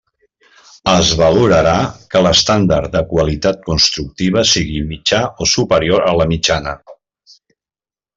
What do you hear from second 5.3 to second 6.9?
o superior a la mitjana.